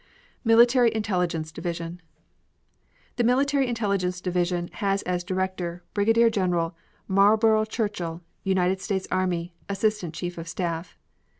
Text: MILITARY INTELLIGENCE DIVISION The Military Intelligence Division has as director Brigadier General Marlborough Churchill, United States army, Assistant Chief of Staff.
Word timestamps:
MILITARY 0.43 0.89
INTELLIGENCE 0.95 1.51
DIVISION 1.51 2.01
The 3.17 3.23
Military 3.23 3.67
Intelligence 3.67 4.19
Division 4.19 4.69
has 4.73 5.03
as 5.03 5.23
director 5.23 5.83
Brigadier 5.93 6.31
General 6.31 6.75
Marlborough 7.07 7.65
Churchill, 7.65 8.23
United 8.43 8.81
States 8.81 9.07
army, 9.11 9.53
Assistant 9.69 10.15
Chief 10.15 10.39
of 10.39 10.47
Staff. 10.47 10.97